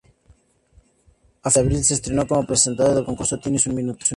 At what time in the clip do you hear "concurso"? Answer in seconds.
3.05-3.39